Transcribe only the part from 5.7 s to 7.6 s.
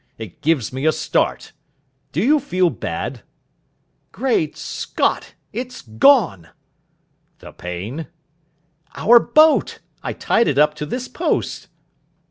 gone." "The